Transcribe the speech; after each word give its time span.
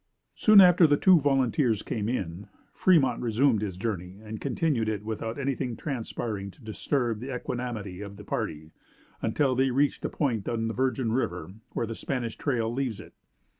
Soon 0.33 0.61
after 0.61 0.87
the 0.87 0.97
two 0.97 1.19
volunteers 1.19 1.83
came 1.83 2.09
in, 2.09 2.47
Fremont 2.73 3.21
resumed 3.21 3.61
his 3.61 3.77
journey 3.77 4.15
and 4.23 4.41
continued 4.41 4.89
it 4.89 5.05
without 5.05 5.37
anything 5.37 5.77
transpiring 5.77 6.49
to 6.49 6.63
disturb 6.63 7.19
the 7.19 7.31
equanimity 7.31 8.01
of 8.01 8.17
the 8.17 8.23
party 8.23 8.71
until 9.21 9.53
they 9.53 9.69
reached 9.69 10.03
a 10.03 10.09
point 10.09 10.49
on 10.49 10.67
the 10.67 10.73
Virgin 10.73 11.11
River 11.11 11.51
where 11.73 11.85
the 11.85 11.93
Spanish 11.93 12.35
Trail 12.35 12.73
leaves 12.73 12.99
it. 12.99 13.13